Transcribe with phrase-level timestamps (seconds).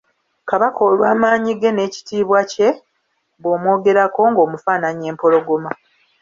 [0.49, 2.69] Kabaka olw’amaanyi ge n’ekitiibwa kye,
[3.41, 5.71] bw'omwogerako ng’omufaananya empologoma.